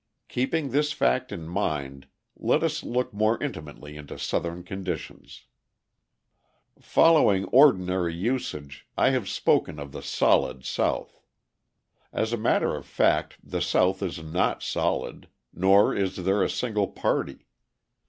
Keeping 0.29 0.71
this 0.71 0.93
fact 0.93 1.31
in 1.31 1.47
mind, 1.47 2.07
let 2.35 2.63
us 2.63 2.81
look 2.81 3.13
more 3.13 3.37
intimately 3.39 3.97
into 3.97 4.17
Southern 4.17 4.63
conditions. 4.63 5.45
Following 6.79 7.45
ordinary 7.49 8.11
usage 8.15 8.87
I 8.97 9.11
have 9.11 9.29
spoken 9.29 9.77
of 9.77 9.91
the 9.91 10.01
Solid 10.01 10.65
South. 10.65 11.21
As 12.11 12.33
a 12.33 12.35
matter 12.37 12.75
of 12.75 12.87
fact 12.87 13.37
the 13.43 13.61
South 13.61 14.01
is 14.01 14.23
not 14.23 14.63
solid, 14.63 15.27
nor 15.53 15.93
is 15.93 16.15
there 16.15 16.41
a 16.41 16.49
single 16.49 16.87
party. 16.87 17.45